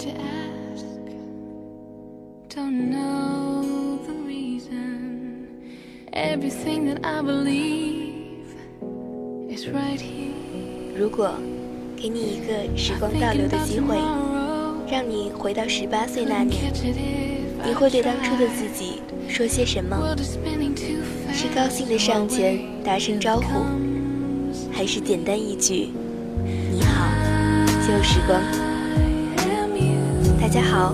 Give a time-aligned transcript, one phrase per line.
[0.00, 0.84] to ask.
[2.48, 5.46] Don't know the reason.
[6.12, 8.56] Everything that I believe
[9.48, 10.32] is right here.
[10.98, 11.34] 如果
[11.96, 13.96] 给你一个时光倒流的机会，
[14.90, 16.72] 让你回到十八岁那年，
[17.64, 19.96] 你会对当初的自己说些什么？
[21.32, 23.64] 是高兴的上前大声招呼，
[24.72, 25.90] 还是简单一句
[26.72, 27.06] “你好，
[27.86, 28.40] 旧时光”？
[30.52, 30.92] 大家好，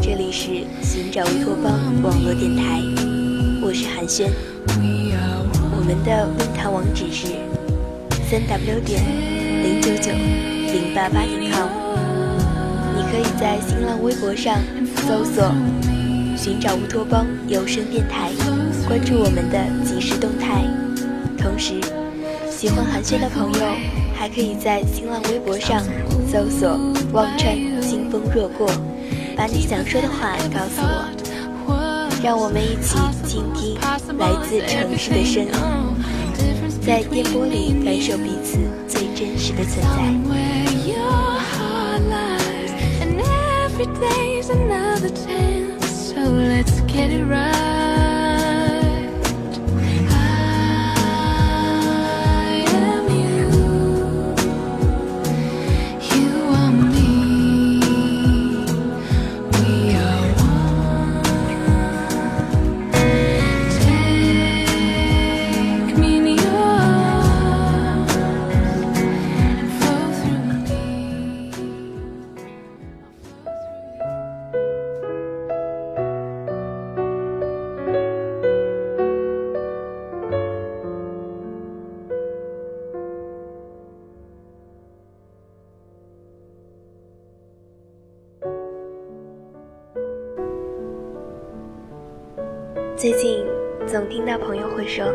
[0.00, 2.80] 这里是寻找乌托邦网络电台，
[3.60, 4.30] 我是韩轩。
[5.76, 7.26] 我们的论坛网址是
[8.30, 9.02] 三 w 点
[9.64, 11.66] 零九九零八八点 com。
[12.94, 14.60] 你可以在新浪微博上
[15.08, 15.52] 搜索
[16.38, 18.30] “寻找乌托邦有声电台”，
[18.86, 20.62] 关注我们的即时动态。
[21.36, 21.80] 同时，
[22.48, 23.74] 喜欢寒暄的朋友
[24.14, 25.82] 还可以在新浪微博上
[26.34, 26.68] 搜索
[27.14, 28.68] “忘川清风若过”，
[29.38, 33.78] 把你想说的话告诉我，让我们一起倾听
[34.18, 35.52] 来自城市的声音，
[36.84, 40.02] 在电波里感受彼此最真实的存在。
[93.94, 95.06] 总听到朋友会说，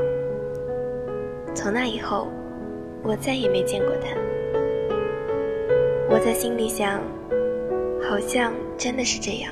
[1.54, 2.30] 从那以后，
[3.04, 4.16] 我再也没见过他。
[6.10, 7.02] 我在心里想，
[8.02, 9.52] 好像真的是这样。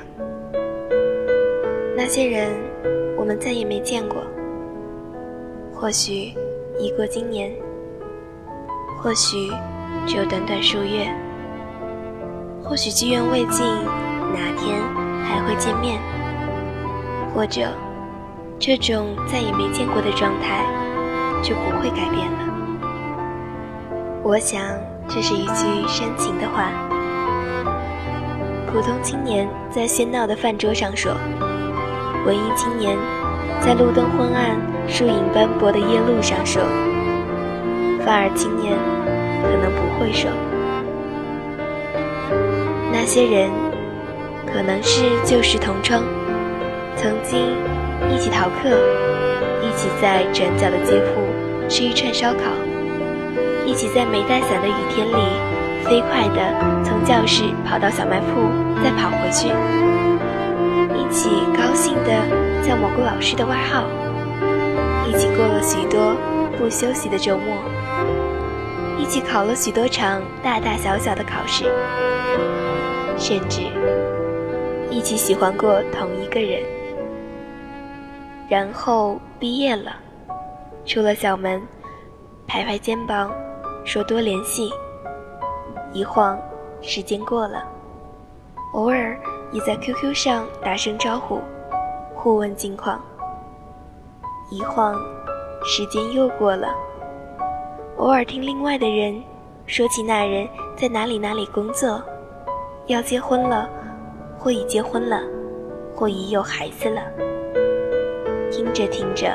[1.94, 2.48] 那些人，
[3.18, 4.22] 我们再也没见过。
[5.74, 6.32] 或许
[6.78, 7.52] 已过今年，
[8.96, 9.52] 或许
[10.06, 11.06] 只有短短数月，
[12.64, 13.66] 或许机缘未尽，
[14.32, 14.80] 哪天
[15.22, 16.00] 还会见面，
[17.34, 17.68] 或者。
[18.60, 20.64] 这种再也没见过的状态，
[21.42, 22.38] 就不会改变了。
[24.24, 24.60] 我想，
[25.08, 26.72] 这是一句煽情的话。
[28.66, 31.12] 普通青年在喧闹的饭桌上说，
[32.26, 32.98] 文艺青年
[33.60, 36.60] 在路灯昏暗、树影斑驳的夜路上说，
[38.04, 38.76] 范儿青年
[39.40, 40.28] 可能不会说。
[42.92, 43.50] 那些人，
[44.52, 46.02] 可能是旧时同窗，
[46.96, 47.67] 曾经。
[48.06, 48.68] 一起逃课，
[49.62, 52.44] 一起在转角的街铺吃一串烧烤，
[53.66, 55.14] 一起在没带伞的雨天里
[55.84, 58.48] 飞快地从教室跑到小卖铺，
[58.82, 59.48] 再跑回去，
[60.96, 63.84] 一起高兴地叫某个老师的外号，
[65.08, 66.16] 一起过了许多
[66.56, 67.56] 不休息的周末，
[68.98, 71.64] 一起考了许多场大大小小的考试，
[73.16, 73.62] 甚至
[74.90, 76.62] 一起喜欢过同一个人。
[78.48, 79.96] 然后毕业了，
[80.86, 81.60] 出了校门，
[82.46, 83.30] 拍拍肩膀，
[83.84, 84.72] 说多联系。
[85.92, 86.38] 一晃，
[86.80, 87.62] 时间过了，
[88.72, 89.18] 偶尔
[89.52, 91.40] 也在 QQ 上打声招呼，
[92.14, 92.98] 互问近况。
[94.50, 94.94] 一晃，
[95.62, 96.74] 时间又过了，
[97.98, 99.22] 偶尔听另外的人
[99.66, 102.02] 说起那人在哪里哪里工作，
[102.86, 103.68] 要结婚了，
[104.38, 105.20] 或已结婚了，
[105.94, 107.02] 或已有孩子了。
[108.50, 109.26] 听着听着，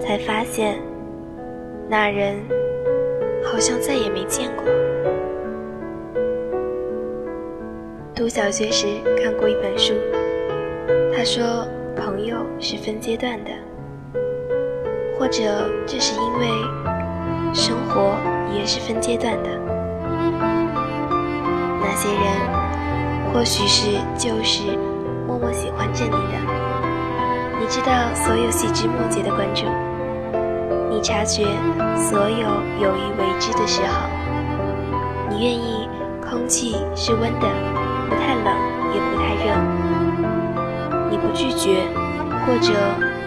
[0.00, 0.80] 才发现，
[1.88, 2.36] 那人
[3.44, 4.64] 好像再也没见过。
[8.14, 8.86] 读小学时
[9.22, 9.94] 看过一本书，
[11.14, 11.66] 他说
[11.96, 13.50] 朋友是分阶段的，
[15.18, 15.42] 或者
[15.86, 16.46] 这是因为
[17.52, 18.14] 生活
[18.56, 19.50] 也是分阶段的。
[21.80, 24.62] 那些人，或许是就是
[25.26, 26.31] 默默喜欢着你。
[27.72, 29.64] 知道所有细枝末节的关注，
[30.90, 31.46] 你察觉
[31.96, 32.46] 所有
[32.78, 34.10] 有意为之的时候，
[35.30, 35.88] 你愿意
[36.20, 37.48] 空气是温的，
[38.10, 38.54] 不太冷
[38.92, 39.56] 也不太热，
[41.10, 41.86] 你不拒绝，
[42.44, 42.74] 或者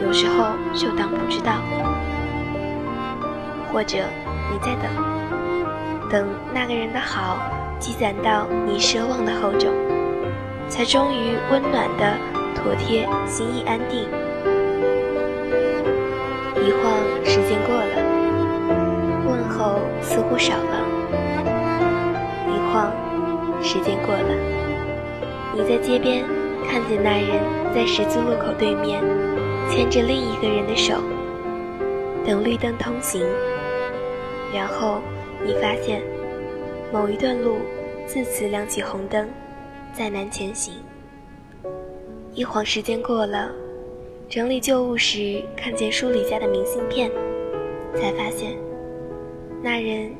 [0.05, 1.53] 有时候就当不知道，
[3.73, 3.97] 或者
[4.51, 4.91] 你在等，
[6.07, 7.39] 等那个人的好
[7.79, 9.71] 积攒到你奢望的厚重，
[10.69, 12.13] 才终于温暖的
[12.53, 14.07] 妥帖，心意安定。
[16.65, 17.95] 一晃时间过了，
[19.27, 20.83] 问候似乎少了。
[22.49, 22.91] 一晃
[23.61, 24.33] 时间过了，
[25.53, 26.25] 你在街边
[26.67, 27.39] 看见那人
[27.71, 29.03] 在十字路口对面
[29.69, 30.95] 牵着另一个人的手，
[32.25, 33.23] 等绿灯通行。
[34.51, 35.01] 然后
[35.45, 36.01] 你发现
[36.91, 37.59] 某一段路
[38.07, 39.29] 自此亮起红灯，
[39.93, 40.73] 再难前行。
[42.33, 43.51] 一晃时间过了。
[44.27, 47.11] 整理旧物时，看见书里家的明信片，
[47.95, 48.57] 才发现，
[49.61, 50.11] 那人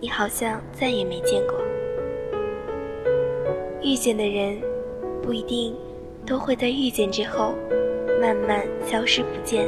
[0.00, 1.56] 你好像再也没见过。
[3.82, 4.58] 遇见的人，
[5.22, 5.74] 不一定
[6.26, 7.54] 都会在遇见之后，
[8.20, 9.66] 慢慢消失不见。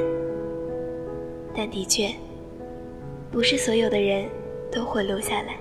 [1.55, 2.11] 但的确，
[3.33, 4.27] 不是所有的人
[4.71, 5.57] 都会留下来。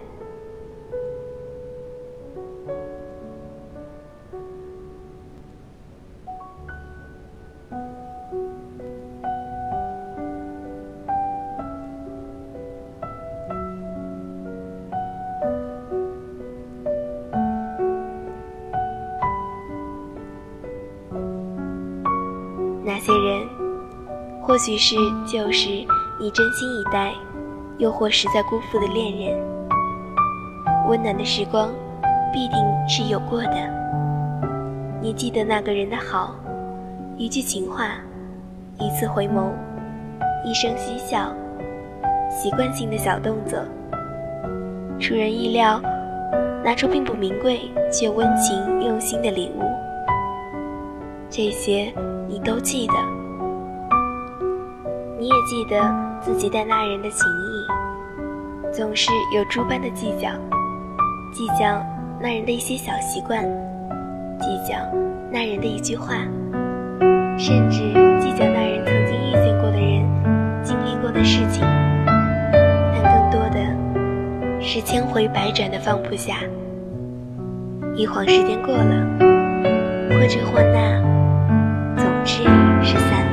[24.45, 24.95] 或许是
[25.25, 25.83] 旧时
[26.19, 27.13] 你真心以待，
[27.79, 29.43] 又或实在辜负的恋人。
[30.87, 31.71] 温暖的时光，
[32.31, 32.57] 必定
[32.87, 33.55] 是有过的。
[35.01, 36.35] 你记得那个人的好，
[37.17, 37.95] 一句情话，
[38.79, 39.49] 一次回眸，
[40.45, 41.33] 一声嬉笑，
[42.29, 43.57] 习惯性的小动作，
[44.99, 45.81] 出人意料，
[46.63, 47.61] 拿出并不名贵
[47.91, 49.63] 却温情用心的礼物。
[51.31, 51.91] 这些。
[52.27, 52.93] 你都记得，
[55.25, 55.81] 你也记得
[56.21, 60.29] 自己待那人的情谊，总是有诸般的计较，
[61.33, 61.83] 计较
[62.21, 63.41] 那人的一些小习惯，
[64.39, 64.77] 计较
[65.31, 66.13] 那人的一句话，
[67.39, 67.79] 甚至
[68.21, 70.05] 计较那人曾经遇见过的人，
[70.61, 71.63] 经历过的事情。
[72.93, 76.35] 但更多的是千回百转的放不下。
[77.95, 79.07] 一晃时间过了，
[80.11, 81.03] 或这或那。
[81.97, 82.43] 总之
[82.83, 83.24] 是散，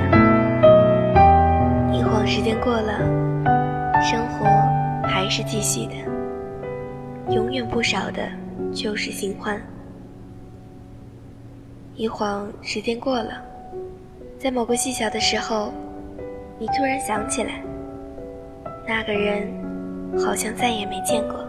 [2.62, 2.97] 过了，
[4.00, 4.47] 生活
[5.03, 5.94] 还是继续的，
[7.35, 8.23] 永远不少的
[8.73, 9.61] 就是新欢。
[11.97, 13.43] 一晃时间过了，
[14.38, 15.73] 在某个细小的时候，
[16.56, 17.61] 你突然想起来，
[18.87, 19.53] 那个人
[20.25, 21.41] 好像再也没见过。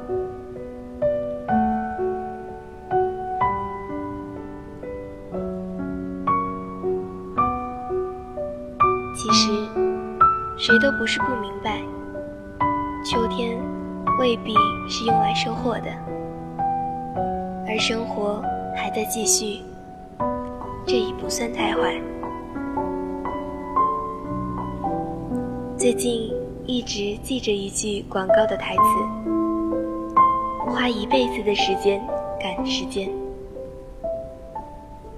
[10.66, 11.82] 谁都不是不明白，
[13.04, 13.60] 秋天
[14.18, 14.56] 未必
[14.88, 15.92] 是用来收获的，
[17.68, 18.42] 而生活
[18.74, 19.62] 还在继续，
[20.88, 22.02] 这已不算太坏。
[25.78, 26.32] 最近
[26.66, 28.82] 一直记着一句广告的台词
[30.72, 32.02] ：“花一辈子的时间
[32.40, 33.10] 赶时间。”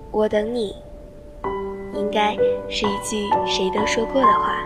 [0.09, 0.75] 我等你，
[1.93, 2.35] 应该
[2.67, 4.57] 是一句谁都说过的话。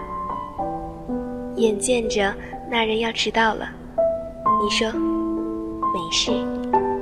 [1.59, 2.33] 眼见着
[2.71, 3.67] 那人要迟到了，
[4.63, 6.31] 你说没事，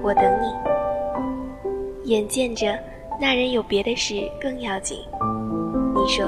[0.01, 2.09] 我等你。
[2.09, 2.75] 眼见着
[3.21, 4.97] 那人有别的事更要紧，
[5.93, 6.25] 你说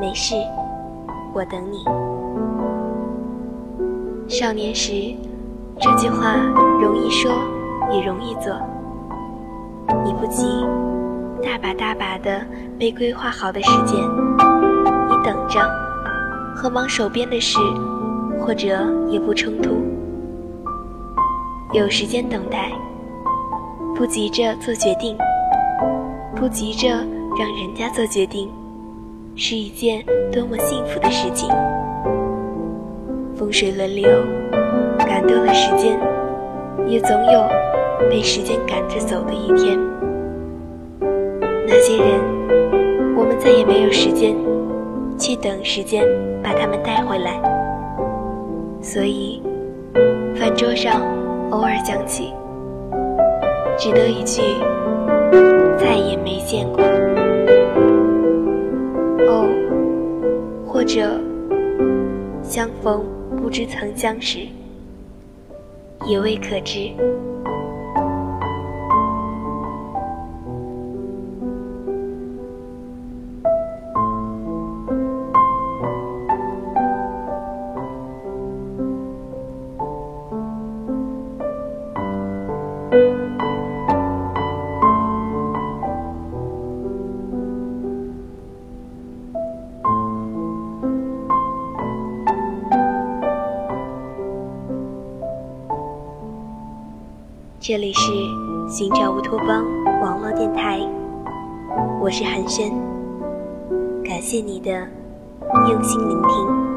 [0.00, 0.36] 没事，
[1.34, 1.84] 我等你。
[4.28, 5.12] 少年时，
[5.80, 6.36] 这句话
[6.80, 7.32] 容易说，
[7.90, 8.56] 也容易做。
[10.04, 10.46] 你不急，
[11.42, 12.40] 大把大把的
[12.78, 15.87] 被规划好的时间，你等着。
[16.58, 17.56] 和忙手边的事，
[18.40, 19.80] 或者也不冲突。
[21.72, 22.72] 有时间等待，
[23.94, 25.16] 不急着做决定，
[26.34, 28.50] 不急着让人家做决定，
[29.36, 31.48] 是一件多么幸福的事情。
[33.36, 34.10] 风水轮流，
[34.98, 35.96] 赶到了时间，
[36.88, 37.48] 也总有
[38.10, 39.78] 被时间赶着走的一天。
[41.68, 42.20] 那些人，
[43.16, 44.34] 我们再也没有时间。
[45.18, 46.06] 去等时间
[46.42, 47.40] 把他们带回来，
[48.80, 49.42] 所以
[50.36, 51.02] 饭桌上
[51.50, 52.32] 偶尔讲起，
[53.76, 54.40] 只得一句
[55.76, 56.84] 再也没见过。
[59.26, 59.48] 哦，
[60.66, 61.20] 或者
[62.42, 63.04] 相逢
[63.36, 64.38] 不知曾相识，
[66.06, 66.92] 也未可知。
[97.68, 98.00] 这里是
[98.66, 99.62] 寻找乌托邦
[100.00, 100.80] 网络电台，
[102.00, 102.72] 我是寒暄，
[104.02, 104.70] 感谢你的
[105.68, 106.67] 用心聆听。